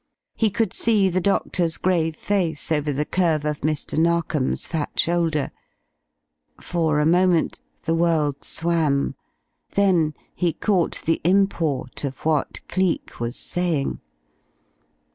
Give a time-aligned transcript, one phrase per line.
[0.33, 3.99] He could see the doctor's grave face over the curve of Mr.
[3.99, 5.51] Narkom's fat shoulder.
[6.59, 9.13] For a moment the world swam.
[9.75, 13.99] Then he caught the import of what Cleek was saying.